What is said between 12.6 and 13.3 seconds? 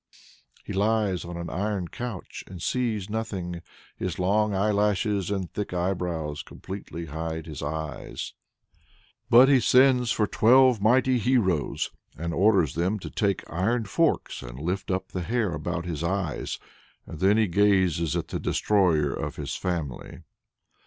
them to